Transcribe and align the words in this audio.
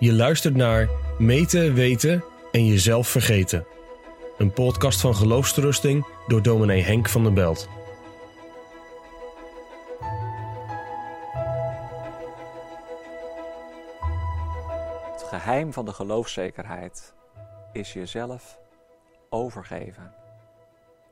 Je 0.00 0.12
luistert 0.12 0.56
naar 0.56 0.88
Meten, 1.18 1.74
Weten 1.74 2.24
en 2.52 2.66
Jezelf 2.66 3.08
Vergeten. 3.08 3.66
Een 4.36 4.52
podcast 4.52 5.00
van 5.00 5.14
geloofsterusting 5.14 6.06
door 6.26 6.42
dominee 6.42 6.82
Henk 6.82 7.08
van 7.08 7.22
der 7.22 7.32
Belt. 7.32 7.68
Het 15.12 15.22
geheim 15.22 15.72
van 15.72 15.84
de 15.84 15.92
geloofszekerheid 15.92 17.14
is 17.72 17.92
jezelf 17.92 18.58
overgeven. 19.28 20.14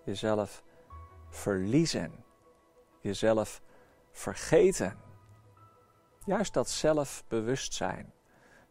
Jezelf 0.04 0.62
verliezen. 1.30 2.12
Jezelf 3.00 3.60
vergeten. 4.12 4.96
Juist 6.24 6.54
dat 6.54 6.70
zelfbewustzijn. 6.70 8.14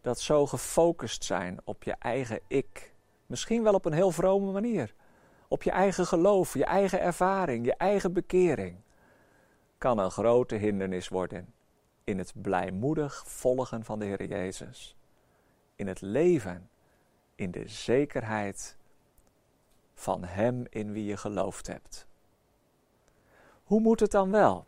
Dat 0.06 0.20
zo 0.20 0.46
gefocust 0.46 1.24
zijn 1.24 1.60
op 1.64 1.84
je 1.84 1.96
eigen 2.00 2.40
ik. 2.48 2.94
Misschien 3.26 3.64
wel 3.64 3.74
op 3.74 3.86
een 3.86 3.94
heel 3.94 4.12
vrome 4.12 4.52
manier. 4.52 4.94
Op 5.48 5.64
je 5.64 5.72
eigen 5.72 6.06
geloof, 6.06 6.54
je 6.54 6.66
eigen 6.66 7.00
ervaring, 7.00 7.66
je 7.66 7.76
eigen 7.76 8.14
bekering. 8.14 8.78
Kan 9.78 9.98
een 9.98 10.12
grote 10.12 10.56
hindernis 10.56 11.08
worden 11.08 11.54
in 12.04 12.18
het 12.18 12.34
blijmoedig 12.42 13.24
volgen 13.28 13.84
van 13.84 14.00
de 14.00 14.06
Heer 14.06 14.26
Jezus. 14.26 14.96
In 15.76 15.88
het 15.88 16.02
leven, 16.02 16.70
in 17.36 17.52
de 17.52 17.68
zekerheid 17.68 18.78
van 19.94 20.24
Hem 20.24 20.66
in 20.70 20.92
wie 20.92 21.06
je 21.06 21.18
geloofd 21.18 21.68
hebt. 21.68 22.08
Hoe 23.64 23.80
moet 23.80 24.00
het 24.00 24.12
dan 24.12 24.32
wel? 24.32 24.66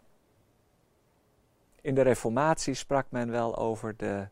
In 1.81 1.95
de 1.95 2.01
Reformatie 2.01 2.73
sprak 2.73 3.11
men 3.11 3.31
wel 3.31 3.57
over 3.57 3.97
de 3.97 4.27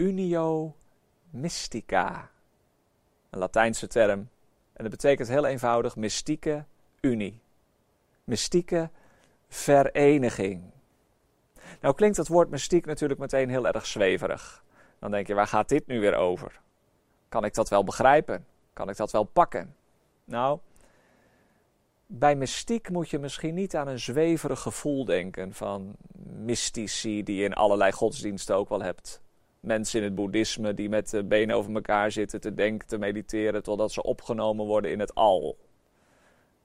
unio 0.00 0.74
mystica. 1.30 2.30
Een 3.30 3.38
Latijnse 3.38 3.86
term. 3.86 4.28
En 4.72 4.82
dat 4.82 4.90
betekent 4.90 5.28
heel 5.28 5.44
eenvoudig 5.44 5.96
mystieke 5.96 6.64
unie. 7.00 7.40
Mystieke 8.24 8.90
vereniging. 9.48 10.62
Nou 11.80 11.94
klinkt 11.94 12.16
het 12.16 12.28
woord 12.28 12.50
mystiek 12.50 12.86
natuurlijk 12.86 13.20
meteen 13.20 13.48
heel 13.48 13.66
erg 13.66 13.86
zweverig. 13.86 14.64
Dan 14.98 15.10
denk 15.10 15.26
je, 15.26 15.34
waar 15.34 15.46
gaat 15.46 15.68
dit 15.68 15.86
nu 15.86 16.00
weer 16.00 16.14
over? 16.14 16.60
Kan 17.28 17.44
ik 17.44 17.54
dat 17.54 17.68
wel 17.68 17.84
begrijpen? 17.84 18.46
Kan 18.72 18.88
ik 18.88 18.96
dat 18.96 19.10
wel 19.10 19.24
pakken? 19.24 19.74
Nou, 20.24 20.58
bij 22.06 22.36
mystiek 22.36 22.90
moet 22.90 23.08
je 23.08 23.18
misschien 23.18 23.54
niet 23.54 23.76
aan 23.76 23.88
een 23.88 23.98
zweverig 23.98 24.60
gevoel 24.60 25.04
denken 25.04 25.52
van 25.52 25.96
mystici 26.22 27.22
die 27.22 27.36
je 27.36 27.44
in 27.44 27.54
allerlei 27.54 27.92
godsdiensten 27.92 28.56
ook 28.56 28.68
wel 28.68 28.82
hebt. 28.82 29.20
Mensen 29.60 29.98
in 29.98 30.04
het 30.04 30.14
boeddhisme 30.14 30.74
die 30.74 30.88
met 30.88 31.10
de 31.10 31.24
benen 31.24 31.56
over 31.56 31.74
elkaar 31.74 32.12
zitten 32.12 32.40
te 32.40 32.54
denken, 32.54 32.88
te 32.88 32.98
mediteren, 32.98 33.62
totdat 33.62 33.92
ze 33.92 34.02
opgenomen 34.02 34.66
worden 34.66 34.90
in 34.90 35.00
het 35.00 35.14
al. 35.14 35.58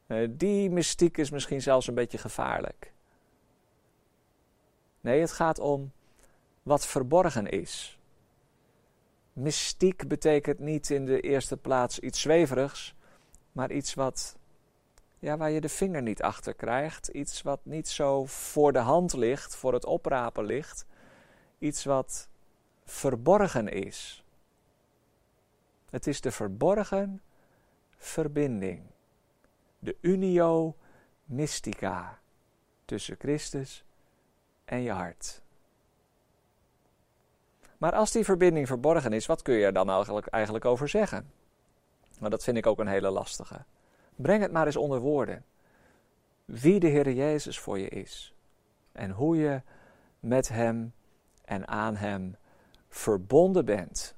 Eh, 0.07 0.27
die 0.29 0.69
mystiek 0.69 1.17
is 1.17 1.29
misschien 1.29 1.61
zelfs 1.61 1.87
een 1.87 1.93
beetje 1.93 2.17
gevaarlijk. 2.17 2.93
Nee, 5.01 5.19
het 5.19 5.31
gaat 5.31 5.59
om 5.59 5.91
wat 6.63 6.87
verborgen 6.87 7.49
is. 7.49 7.99
Mystiek 9.33 10.07
betekent 10.07 10.59
niet 10.59 10.89
in 10.89 11.05
de 11.05 11.21
eerste 11.21 11.57
plaats 11.57 11.99
iets 11.99 12.21
zweverigs, 12.21 12.95
maar 13.51 13.71
iets 13.71 13.93
wat, 13.93 14.37
ja, 15.19 15.37
waar 15.37 15.51
je 15.51 15.61
de 15.61 15.69
vinger 15.69 16.01
niet 16.01 16.21
achter 16.21 16.53
krijgt. 16.53 17.07
Iets 17.07 17.41
wat 17.41 17.59
niet 17.63 17.87
zo 17.87 18.25
voor 18.25 18.73
de 18.73 18.79
hand 18.79 19.13
ligt, 19.13 19.55
voor 19.55 19.73
het 19.73 19.85
oprapen 19.85 20.45
ligt. 20.45 20.85
Iets 21.59 21.83
wat 21.83 22.29
verborgen 22.85 23.67
is. 23.67 24.23
Het 25.89 26.07
is 26.07 26.21
de 26.21 26.31
verborgen 26.31 27.21
verbinding. 27.97 28.81
De 29.79 29.97
unio 30.01 30.75
mystica 31.23 32.19
tussen 32.85 33.15
Christus 33.19 33.83
en 34.65 34.81
je 34.81 34.91
hart. 34.91 35.41
Maar 37.77 37.93
als 37.93 38.11
die 38.11 38.23
verbinding 38.23 38.67
verborgen 38.67 39.13
is, 39.13 39.25
wat 39.25 39.41
kun 39.41 39.55
je 39.55 39.65
er 39.65 39.73
dan 39.73 39.89
eigenlijk, 40.29 40.65
over 40.65 40.89
zeggen? 40.89 41.31
Maar 42.19 42.29
dat 42.29 42.43
vind 42.43 42.57
ik 42.57 42.65
ook 42.65 42.79
een 42.79 42.87
hele 42.87 43.09
lastige. 43.09 43.63
Breng 44.15 44.41
het 44.41 44.51
maar 44.51 44.65
eens 44.65 44.75
onder 44.75 44.99
woorden. 44.99 45.45
Wie 46.45 46.79
de 46.79 46.87
Heer 46.87 47.11
Jezus 47.11 47.59
voor 47.59 47.79
je 47.79 47.89
is. 47.89 48.33
En 48.91 49.11
hoe 49.11 49.37
je 49.37 49.61
met 50.19 50.47
Hem 50.47 50.93
en 51.45 51.67
aan 51.67 51.95
Hem 51.95 52.35
verbonden 52.95 53.65
bent. 53.65 54.15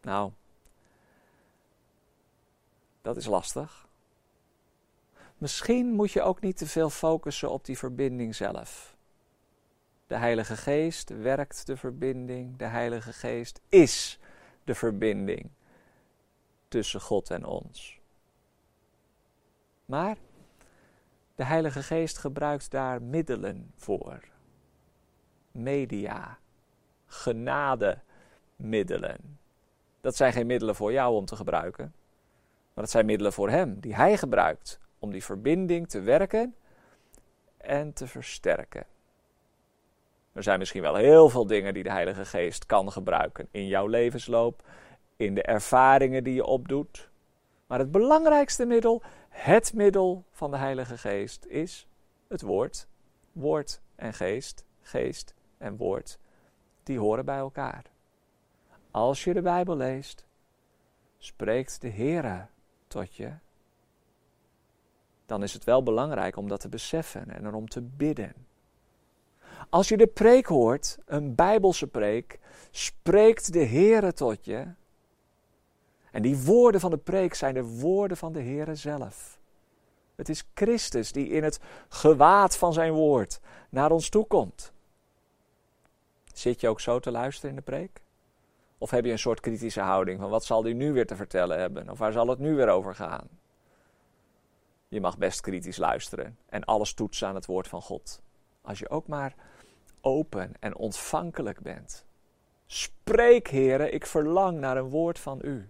Nou, 0.00 0.32
dat 3.02 3.16
is 3.16 3.26
lastig. 3.26 3.88
Misschien 5.38 5.92
moet 5.92 6.12
je 6.12 6.22
ook 6.22 6.40
niet 6.40 6.56
te 6.56 6.66
veel 6.66 6.90
focussen 6.90 7.50
op 7.50 7.64
die 7.64 7.78
verbinding 7.78 8.34
zelf. 8.34 8.96
De 10.06 10.16
Heilige 10.16 10.56
Geest 10.56 11.08
werkt 11.08 11.66
de 11.66 11.76
verbinding. 11.76 12.56
De 12.56 12.64
Heilige 12.64 13.12
Geest 13.12 13.60
is 13.68 14.18
de 14.64 14.74
verbinding 14.74 15.50
tussen 16.68 17.00
God 17.00 17.30
en 17.30 17.44
ons. 17.44 18.00
Maar 19.84 20.16
de 21.34 21.44
Heilige 21.44 21.82
Geest 21.82 22.18
gebruikt 22.18 22.70
daar 22.70 23.02
middelen 23.02 23.72
voor. 23.76 24.28
Media, 25.50 26.38
genademiddelen. 27.08 29.38
Dat 30.00 30.16
zijn 30.16 30.32
geen 30.32 30.46
middelen 30.46 30.74
voor 30.74 30.92
jou 30.92 31.14
om 31.14 31.24
te 31.24 31.36
gebruiken, 31.36 31.94
maar 32.74 32.84
dat 32.84 32.90
zijn 32.90 33.06
middelen 33.06 33.32
voor 33.32 33.50
Hem, 33.50 33.80
die 33.80 33.94
Hij 33.94 34.16
gebruikt 34.16 34.80
om 34.98 35.10
die 35.10 35.24
verbinding 35.24 35.88
te 35.88 36.00
werken 36.00 36.54
en 37.56 37.92
te 37.92 38.06
versterken. 38.06 38.86
Er 40.32 40.42
zijn 40.42 40.58
misschien 40.58 40.82
wel 40.82 40.94
heel 40.94 41.28
veel 41.28 41.46
dingen 41.46 41.74
die 41.74 41.82
de 41.82 41.90
Heilige 41.90 42.24
Geest 42.24 42.66
kan 42.66 42.92
gebruiken 42.92 43.48
in 43.50 43.66
jouw 43.66 43.86
levensloop, 43.86 44.62
in 45.16 45.34
de 45.34 45.42
ervaringen 45.42 46.24
die 46.24 46.34
je 46.34 46.44
opdoet. 46.44 47.10
Maar 47.66 47.78
het 47.78 47.90
belangrijkste 47.90 48.66
middel, 48.66 49.02
het 49.28 49.74
middel 49.74 50.24
van 50.32 50.50
de 50.50 50.56
Heilige 50.56 50.98
Geest, 50.98 51.44
is 51.44 51.88
het 52.28 52.42
woord. 52.42 52.88
Woord 53.32 53.80
en 53.94 54.14
geest, 54.14 54.64
geest 54.80 55.34
en 55.58 55.76
woord, 55.76 56.18
die 56.88 56.98
horen 56.98 57.24
bij 57.24 57.36
elkaar. 57.36 57.84
Als 58.90 59.24
je 59.24 59.32
de 59.34 59.42
Bijbel 59.42 59.76
leest, 59.76 60.26
spreekt 61.18 61.80
de 61.80 61.90
Heere 61.90 62.46
tot 62.86 63.14
je. 63.14 63.32
Dan 65.26 65.42
is 65.42 65.52
het 65.52 65.64
wel 65.64 65.82
belangrijk 65.82 66.36
om 66.36 66.48
dat 66.48 66.60
te 66.60 66.68
beseffen 66.68 67.30
en 67.30 67.46
erom 67.46 67.68
te 67.68 67.82
bidden. 67.82 68.34
Als 69.68 69.88
je 69.88 69.96
de 69.96 70.06
preek 70.06 70.46
hoort, 70.46 70.98
een 71.06 71.34
Bijbelse 71.34 71.86
preek, 71.86 72.38
spreekt 72.70 73.52
de 73.52 73.64
Heere 73.64 74.12
tot 74.12 74.44
je. 74.44 74.66
En 76.10 76.22
die 76.22 76.38
woorden 76.38 76.80
van 76.80 76.90
de 76.90 76.98
preek 76.98 77.34
zijn 77.34 77.54
de 77.54 77.64
woorden 77.64 78.16
van 78.16 78.32
de 78.32 78.42
Heere 78.42 78.74
zelf. 78.74 79.38
Het 80.14 80.28
is 80.28 80.48
Christus 80.54 81.12
die 81.12 81.28
in 81.28 81.44
het 81.44 81.60
gewaad 81.88 82.56
van 82.56 82.72
zijn 82.72 82.92
woord 82.92 83.40
naar 83.70 83.90
ons 83.90 84.08
toe 84.08 84.26
komt. 84.26 84.72
Zit 86.38 86.60
je 86.60 86.68
ook 86.68 86.80
zo 86.80 86.98
te 86.98 87.10
luisteren 87.10 87.50
in 87.50 87.56
de 87.56 87.62
preek? 87.62 88.00
Of 88.78 88.90
heb 88.90 89.04
je 89.04 89.10
een 89.10 89.18
soort 89.18 89.40
kritische 89.40 89.80
houding 89.80 90.20
van 90.20 90.30
wat 90.30 90.44
zal 90.44 90.62
hij 90.62 90.72
nu 90.72 90.92
weer 90.92 91.06
te 91.06 91.16
vertellen 91.16 91.58
hebben? 91.58 91.90
Of 91.90 91.98
waar 91.98 92.12
zal 92.12 92.28
het 92.28 92.38
nu 92.38 92.54
weer 92.54 92.68
over 92.68 92.94
gaan? 92.94 93.28
Je 94.88 95.00
mag 95.00 95.18
best 95.18 95.40
kritisch 95.40 95.76
luisteren 95.76 96.38
en 96.48 96.64
alles 96.64 96.92
toetsen 96.92 97.28
aan 97.28 97.34
het 97.34 97.46
woord 97.46 97.68
van 97.68 97.82
God. 97.82 98.20
Als 98.62 98.78
je 98.78 98.90
ook 98.90 99.06
maar 99.06 99.34
open 100.00 100.52
en 100.60 100.76
ontvankelijk 100.76 101.60
bent. 101.60 102.04
Spreek, 102.66 103.48
heren, 103.48 103.94
ik 103.94 104.06
verlang 104.06 104.58
naar 104.58 104.76
een 104.76 104.88
woord 104.88 105.18
van 105.18 105.40
u. 105.42 105.68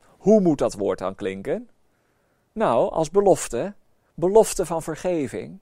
Hoe 0.00 0.40
moet 0.40 0.58
dat 0.58 0.74
woord 0.74 0.98
dan 0.98 1.14
klinken? 1.14 1.70
Nou, 2.52 2.90
als 2.90 3.10
belofte, 3.10 3.74
belofte 4.14 4.66
van 4.66 4.82
vergeving. 4.82 5.58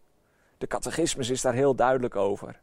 De 0.59 0.67
catechismus 0.67 1.31
is 1.31 1.41
daar 1.41 1.55
heel 1.55 1.75
duidelijk 1.75 2.17
over. 2.17 2.63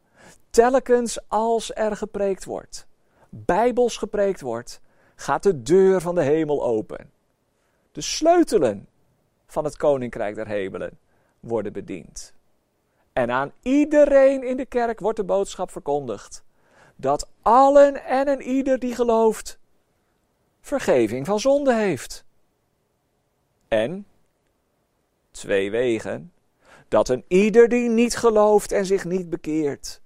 Telkens 0.50 1.28
als 1.28 1.74
er 1.74 1.96
gepreekt 1.96 2.44
wordt, 2.44 2.86
bijbels 3.28 3.96
gepreekt 3.96 4.40
wordt, 4.40 4.80
gaat 5.14 5.42
de 5.42 5.62
deur 5.62 6.00
van 6.00 6.14
de 6.14 6.22
hemel 6.22 6.64
open. 6.64 7.10
De 7.92 8.00
sleutelen 8.00 8.88
van 9.46 9.64
het 9.64 9.76
koninkrijk 9.76 10.34
der 10.34 10.46
hemelen 10.46 10.98
worden 11.40 11.72
bediend. 11.72 12.34
En 13.12 13.30
aan 13.30 13.52
iedereen 13.62 14.42
in 14.42 14.56
de 14.56 14.66
kerk 14.66 15.00
wordt 15.00 15.18
de 15.18 15.24
boodschap 15.24 15.70
verkondigd 15.70 16.44
dat 16.96 17.28
allen 17.42 18.04
en 18.04 18.28
een 18.28 18.42
ieder 18.42 18.78
die 18.78 18.94
gelooft 18.94 19.58
vergeving 20.60 21.26
van 21.26 21.40
zonde 21.40 21.74
heeft. 21.74 22.24
En 23.68 24.06
twee 25.30 25.70
wegen 25.70 26.32
dat 26.88 27.08
een 27.08 27.24
ieder 27.28 27.68
die 27.68 27.88
niet 27.88 28.16
gelooft 28.16 28.72
en 28.72 28.86
zich 28.86 29.04
niet 29.04 29.30
bekeert 29.30 30.01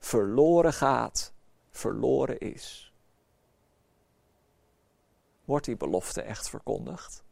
verloren 0.00 0.72
gaat, 0.72 1.32
verloren 1.70 2.38
is. 2.38 2.92
Wordt 5.44 5.64
die 5.64 5.76
belofte 5.76 6.22
echt 6.22 6.48
verkondigd? 6.48 7.22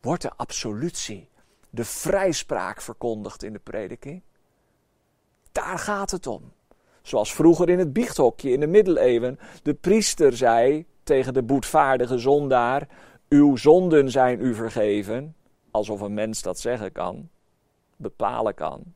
Wordt 0.00 0.22
de 0.22 0.32
absolutie, 0.36 1.28
de 1.70 1.84
vrijspraak 1.84 2.80
verkondigd 2.80 3.42
in 3.42 3.52
de 3.52 3.58
prediking? 3.58 4.22
Daar 5.52 5.78
gaat 5.78 6.10
het 6.10 6.26
om. 6.26 6.52
Zoals 7.02 7.34
vroeger 7.34 7.68
in 7.68 7.78
het 7.78 7.92
biechthokje 7.92 8.50
in 8.50 8.60
de 8.60 8.66
middeleeuwen 8.66 9.38
de 9.62 9.74
priester 9.74 10.36
zei 10.36 10.86
tegen 11.02 11.34
de 11.34 11.42
boetvaardige 11.42 12.18
zondaar: 12.18 12.88
Uw 13.28 13.56
zonden 13.56 14.10
zijn 14.10 14.40
u 14.40 14.54
vergeven. 14.54 15.36
Alsof 15.70 16.00
een 16.00 16.14
mens 16.14 16.42
dat 16.42 16.60
zeggen 16.60 16.92
kan, 16.92 17.28
bepalen 17.96 18.54
kan. 18.54 18.94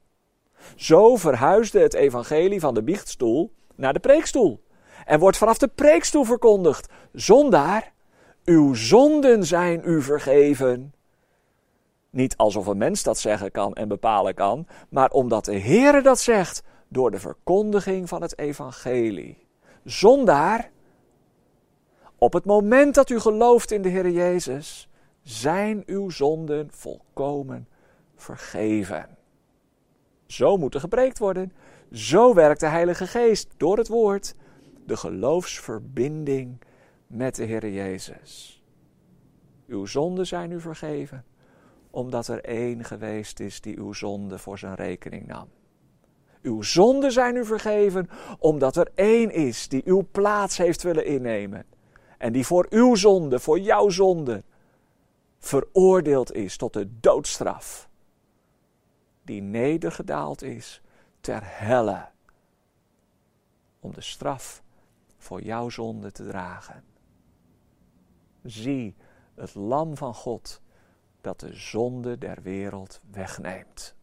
Zo 0.76 1.16
verhuisde 1.16 1.80
het 1.80 1.94
evangelie 1.94 2.60
van 2.60 2.74
de 2.74 2.82
biechtstoel 2.82 3.52
naar 3.74 3.92
de 3.92 4.00
preekstoel. 4.00 4.62
En 5.04 5.18
wordt 5.18 5.36
vanaf 5.36 5.58
de 5.58 5.68
preekstoel 5.68 6.24
verkondigd: 6.24 6.88
Zondaar, 7.12 7.92
uw 8.44 8.74
zonden 8.74 9.44
zijn 9.44 9.80
u 9.84 10.02
vergeven. 10.02 10.94
Niet 12.10 12.36
alsof 12.36 12.66
een 12.66 12.78
mens 12.78 13.02
dat 13.02 13.18
zeggen 13.18 13.50
kan 13.50 13.74
en 13.74 13.88
bepalen 13.88 14.34
kan, 14.34 14.66
maar 14.88 15.10
omdat 15.10 15.44
de 15.44 15.58
Heere 15.58 16.02
dat 16.02 16.20
zegt 16.20 16.62
door 16.88 17.10
de 17.10 17.18
verkondiging 17.18 18.08
van 18.08 18.22
het 18.22 18.38
evangelie. 18.38 19.46
Zondaar, 19.84 20.70
op 22.18 22.32
het 22.32 22.44
moment 22.44 22.94
dat 22.94 23.10
u 23.10 23.20
gelooft 23.20 23.70
in 23.70 23.82
de 23.82 23.88
Heer 23.88 24.10
Jezus, 24.10 24.88
zijn 25.22 25.82
uw 25.86 26.10
zonden 26.10 26.68
volkomen 26.72 27.68
vergeven. 28.16 29.16
Zo 30.32 30.56
moet 30.56 30.74
er 30.74 30.80
gepreekt 30.80 31.18
worden. 31.18 31.52
Zo 31.92 32.34
werkt 32.34 32.60
de 32.60 32.66
Heilige 32.66 33.06
Geest 33.06 33.48
door 33.56 33.76
het 33.76 33.88
woord 33.88 34.34
de 34.86 34.96
geloofsverbinding 34.96 36.60
met 37.06 37.34
de 37.34 37.44
Heer 37.44 37.68
Jezus. 37.68 38.62
Uw 39.66 39.86
zonden 39.86 40.26
zijn 40.26 40.50
u 40.50 40.60
vergeven, 40.60 41.24
omdat 41.90 42.28
er 42.28 42.44
één 42.44 42.84
geweest 42.84 43.40
is 43.40 43.60
die 43.60 43.78
uw 43.78 43.92
zonde 43.92 44.38
voor 44.38 44.58
zijn 44.58 44.74
rekening 44.74 45.26
nam. 45.26 45.48
Uw 46.42 46.62
zonden 46.62 47.12
zijn 47.12 47.36
u 47.36 47.44
vergeven, 47.44 48.08
omdat 48.38 48.76
er 48.76 48.90
één 48.94 49.30
is 49.30 49.68
die 49.68 49.82
uw 49.84 50.06
plaats 50.10 50.56
heeft 50.56 50.82
willen 50.82 51.06
innemen. 51.06 51.64
En 52.18 52.32
die 52.32 52.46
voor 52.46 52.66
uw 52.70 52.94
zonde, 52.94 53.38
voor 53.38 53.58
jouw 53.58 53.88
zonde, 53.88 54.42
veroordeeld 55.38 56.32
is 56.32 56.56
tot 56.56 56.72
de 56.72 56.88
doodstraf. 57.00 57.90
Die 59.32 59.42
nedergedaald 59.42 60.42
is 60.42 60.82
ter 61.20 61.40
helle. 61.44 62.08
Om 63.80 63.94
de 63.94 64.00
straf 64.00 64.62
voor 65.16 65.42
jouw 65.42 65.68
zonde 65.68 66.12
te 66.12 66.26
dragen. 66.26 66.84
Zie 68.42 68.94
het 69.34 69.54
lam 69.54 69.96
van 69.96 70.14
God 70.14 70.60
dat 71.20 71.40
de 71.40 71.54
zonde 71.54 72.18
der 72.18 72.42
wereld 72.42 73.00
wegneemt. 73.10 73.94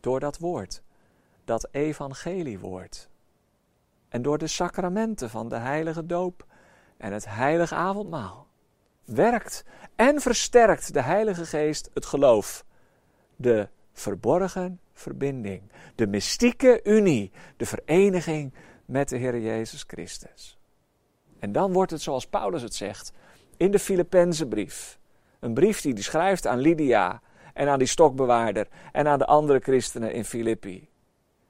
Door 0.00 0.20
dat 0.20 0.38
woord, 0.38 0.82
dat 1.44 1.68
evangeliewoord. 1.70 3.08
En 4.08 4.22
door 4.22 4.38
de 4.38 4.46
sacramenten 4.46 5.30
van 5.30 5.48
de 5.48 5.58
heilige 5.58 6.06
doop 6.06 6.46
en 6.96 7.12
het 7.12 7.24
heilige 7.24 7.74
avondmaal. 7.74 8.46
Werkt 9.04 9.64
en 9.96 10.20
versterkt 10.20 10.92
de 10.92 11.02
Heilige 11.02 11.46
Geest 11.46 11.90
het 11.94 12.06
geloof. 12.06 12.64
De 13.36 13.68
verborgen 13.92 14.80
verbinding, 14.92 15.62
de 15.94 16.06
mystieke 16.06 16.80
unie, 16.84 17.32
de 17.56 17.66
vereniging 17.66 18.54
met 18.84 19.08
de 19.08 19.16
Heer 19.16 19.40
Jezus 19.40 19.84
Christus. 19.86 20.58
En 21.38 21.52
dan 21.52 21.72
wordt 21.72 21.90
het 21.90 22.02
zoals 22.02 22.26
Paulus 22.26 22.62
het 22.62 22.74
zegt 22.74 23.12
in 23.56 23.70
de 23.70 23.78
Filippenzenbrief. 23.78 24.98
Een 25.40 25.54
brief 25.54 25.80
die 25.80 25.92
hij 25.92 26.02
schrijft 26.02 26.46
aan 26.46 26.58
Lydia 26.58 27.20
en 27.54 27.68
aan 27.68 27.78
die 27.78 27.88
stokbewaarder 27.88 28.68
en 28.92 29.06
aan 29.06 29.18
de 29.18 29.26
andere 29.26 29.58
christenen 29.58 30.12
in 30.12 30.24
Filippi. 30.24 30.88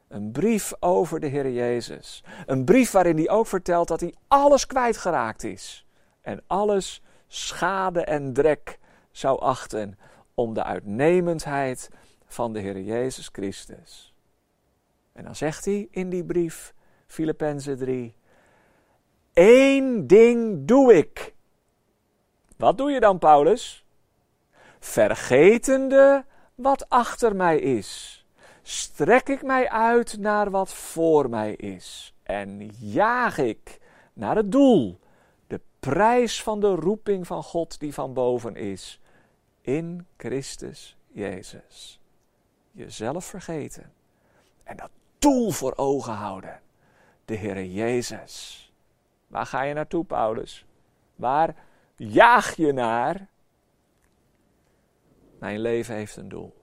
Een 0.09 0.33
brief 0.33 0.73
over 0.81 1.21
de 1.21 1.27
Heer 1.27 1.51
Jezus. 1.51 2.25
Een 2.47 2.65
brief 2.65 2.91
waarin 2.91 3.17
hij 3.17 3.29
ook 3.29 3.47
vertelt 3.47 3.89
dat 3.89 4.01
hij 4.01 4.15
alles 4.29 4.67
kwijtgeraakt 4.67 5.45
is. 5.45 5.87
En 6.21 6.43
alles 6.47 7.03
schade 7.27 8.05
en 8.05 8.33
drek 8.33 8.79
zou 9.11 9.41
achten 9.41 9.99
om 10.35 10.55
de 10.55 10.63
uitnemendheid 10.63 11.91
van 12.27 12.53
de 12.53 12.61
Heer 12.61 12.81
Jezus 12.81 13.29
Christus. 13.33 14.15
En 15.13 15.25
dan 15.25 15.37
zegt 15.37 15.65
hij 15.65 15.89
in 15.91 16.11
die 16.11 16.25
brief, 16.25 16.75
Filippenzen 17.07 17.79
3, 17.79 18.15
Eén 19.33 20.07
ding 20.07 20.67
doe 20.67 20.95
ik. 20.95 21.35
Wat 22.57 22.79
doe 22.79 22.91
je 22.91 23.01
dan, 23.01 23.19
Paulus? 23.19 23.85
Vergetende 24.79 26.25
wat 26.55 26.89
achter 26.89 27.37
mij 27.37 27.59
is, 27.59 28.25
strek 28.63 29.29
ik 29.29 29.43
mij 29.43 29.69
uit 29.71 30.19
naar 30.19 30.51
wat 30.51 30.75
voor 30.75 31.29
mij 31.29 31.53
is 31.53 32.15
en 32.23 32.71
jaag 32.79 33.39
ik 33.39 33.81
naar 34.13 34.37
het 34.37 34.53
doel, 34.53 34.99
de 35.47 35.61
prijs 35.81 36.43
van 36.43 36.61
de 36.61 36.75
roeping 36.75 37.27
van 37.27 37.43
God 37.43 37.81
die 37.81 37.95
van 37.95 38.13
boven 38.13 38.57
is, 38.57 39.01
in 39.65 40.07
Christus 40.17 40.97
Jezus. 41.13 42.01
Jezelf 42.73 43.25
vergeten 43.25 43.93
en 44.63 44.77
dat 44.77 44.91
doel 45.19 45.51
voor 45.51 45.73
ogen 45.77 46.13
houden, 46.13 46.61
de 47.25 47.35
Heer 47.35 47.65
Jezus. 47.65 48.61
Waar 49.27 49.47
ga 49.47 49.63
je 49.63 49.75
naartoe, 49.75 50.05
Paulus? 50.05 50.67
Waar 51.17 51.55
jaag 51.97 52.57
je 52.57 52.73
naar? 52.73 53.29
Mijn 55.39 55.61
leven 55.61 55.95
heeft 55.95 56.17
een 56.17 56.29
doel. 56.29 56.55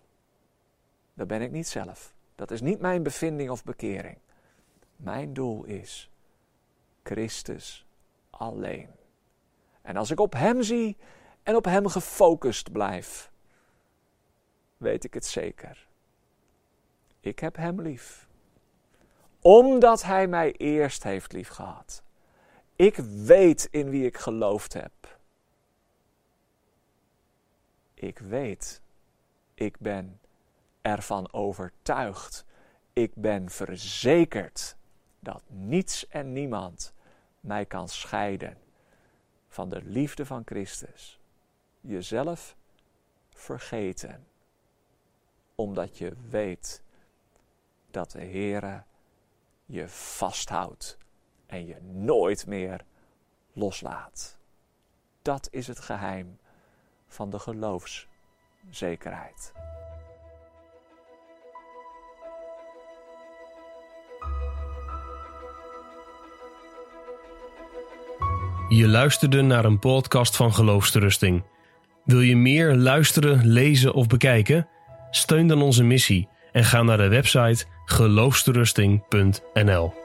Dat 1.13 1.27
ben 1.27 1.41
ik 1.41 1.51
niet 1.51 1.67
zelf. 1.67 2.13
Dat 2.35 2.51
is 2.51 2.61
niet 2.61 2.79
mijn 2.79 3.03
bevinding 3.03 3.49
of 3.49 3.63
bekering. 3.63 4.17
Mijn 4.95 5.33
doel 5.33 5.63
is 5.63 6.09
Christus 7.03 7.85
alleen. 8.29 8.89
En 9.81 9.97
als 9.97 10.11
ik 10.11 10.19
op 10.19 10.33
Hem 10.33 10.63
zie 10.63 10.97
en 11.43 11.55
op 11.55 11.65
Hem 11.65 11.87
gefocust 11.87 12.71
blijf, 12.71 13.31
weet 14.77 15.03
ik 15.03 15.13
het 15.13 15.25
zeker. 15.25 15.87
Ik 17.19 17.39
heb 17.39 17.55
Hem 17.55 17.81
lief. 17.81 18.27
Omdat 19.41 20.03
Hij 20.03 20.27
mij 20.27 20.51
eerst 20.51 21.03
heeft 21.03 21.31
liefgehad. 21.31 22.03
Ik 22.75 22.95
weet 23.25 23.67
in 23.71 23.89
wie 23.89 24.05
ik 24.05 24.17
geloofd 24.17 24.73
heb. 24.73 25.19
Ik 27.93 28.19
weet. 28.19 28.81
Ik 29.53 29.79
ben 29.79 30.19
ervan 30.81 31.33
overtuigd. 31.33 32.45
Ik 32.93 33.15
ben 33.15 33.49
verzekerd 33.49 34.75
dat 35.19 35.43
niets 35.47 36.07
en 36.07 36.33
niemand 36.33 36.93
mij 37.39 37.65
kan 37.65 37.89
scheiden 37.89 38.57
van 39.47 39.69
de 39.69 39.81
liefde 39.83 40.25
van 40.25 40.41
Christus. 40.45 41.20
Jezelf 41.81 42.55
vergeten, 43.29 44.27
omdat 45.55 45.97
je 45.97 46.13
weet 46.29 46.81
dat 47.91 48.11
de 48.11 48.19
Heere 48.19 48.83
je 49.65 49.87
vasthoudt 49.87 50.97
en 51.45 51.65
je 51.65 51.81
nooit 51.81 52.47
meer 52.47 52.85
loslaat. 53.53 54.37
Dat 55.21 55.47
is 55.51 55.67
het 55.67 55.79
geheim 55.79 56.39
van 57.07 57.29
de 57.29 57.39
geloofszekerheid. 57.39 59.51
Je 68.67 68.87
luisterde 68.87 69.41
naar 69.41 69.65
een 69.65 69.79
podcast 69.79 70.35
van 70.35 70.53
Geloofsterusting. 70.53 71.43
Wil 72.05 72.21
je 72.21 72.35
meer 72.35 72.75
luisteren, 72.75 73.47
lezen 73.47 73.93
of 73.93 74.07
bekijken? 74.07 74.67
Steun 75.09 75.47
dan 75.47 75.61
onze 75.61 75.83
missie 75.83 76.27
en 76.51 76.63
ga 76.63 76.83
naar 76.83 76.97
de 76.97 77.07
website 77.07 77.65
geloofsterusting.nl. 77.85 80.00